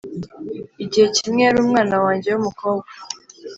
[0.83, 2.89] igihe kimwe yari umwana wanjye wumukobwa,